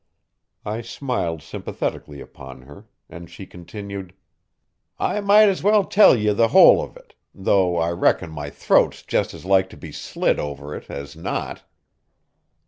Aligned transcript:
I 0.65 0.81
smiled 0.81 1.43
sympathetically 1.43 2.21
upon 2.21 2.63
her, 2.63 2.87
and 3.07 3.29
she 3.29 3.45
continued: 3.45 4.15
"I 4.97 5.21
might 5.21 5.47
as 5.47 5.61
well 5.61 5.83
tell 5.83 6.15
ye 6.17 6.33
the 6.33 6.47
whole 6.47 6.81
of 6.81 6.97
it, 6.97 7.13
though 7.35 7.77
I 7.77 7.91
reckon 7.91 8.31
my 8.31 8.49
throat's 8.49 9.03
jist 9.03 9.35
as 9.35 9.45
like 9.45 9.69
to 9.69 9.77
be 9.77 9.91
slit 9.91 10.39
over 10.39 10.73
it 10.73 10.89
as 10.89 11.15
not." 11.15 11.61